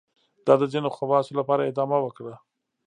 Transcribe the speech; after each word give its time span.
دا 0.45 0.53
د 0.59 0.63
ځینو 0.73 0.89
خواصو 0.95 1.31
لپاره 1.39 1.67
ادامه 1.71 1.97
وکړه. 2.01 2.35